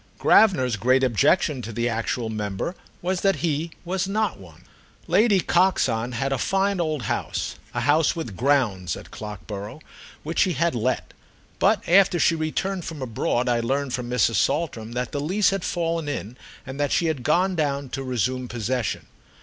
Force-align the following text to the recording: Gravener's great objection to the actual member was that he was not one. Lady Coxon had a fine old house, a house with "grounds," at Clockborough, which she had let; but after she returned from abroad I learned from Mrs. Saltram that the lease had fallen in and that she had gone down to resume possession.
Gravener's 0.17 0.77
great 0.77 1.03
objection 1.03 1.61
to 1.61 1.71
the 1.71 1.87
actual 1.87 2.27
member 2.31 2.73
was 3.03 3.21
that 3.21 3.35
he 3.45 3.69
was 3.85 4.07
not 4.07 4.39
one. 4.39 4.63
Lady 5.05 5.39
Coxon 5.39 6.13
had 6.13 6.33
a 6.33 6.39
fine 6.39 6.79
old 6.81 7.03
house, 7.03 7.53
a 7.75 7.81
house 7.81 8.15
with 8.15 8.35
"grounds," 8.35 8.97
at 8.97 9.11
Clockborough, 9.11 9.79
which 10.23 10.39
she 10.39 10.53
had 10.53 10.73
let; 10.73 11.13
but 11.59 11.87
after 11.87 12.17
she 12.17 12.33
returned 12.33 12.83
from 12.83 12.99
abroad 13.03 13.47
I 13.47 13.59
learned 13.59 13.93
from 13.93 14.09
Mrs. 14.09 14.37
Saltram 14.37 14.93
that 14.93 15.11
the 15.11 15.19
lease 15.19 15.51
had 15.51 15.63
fallen 15.63 16.09
in 16.09 16.35
and 16.65 16.79
that 16.79 16.91
she 16.91 17.05
had 17.05 17.21
gone 17.21 17.53
down 17.55 17.89
to 17.89 18.01
resume 18.01 18.47
possession. 18.47 19.05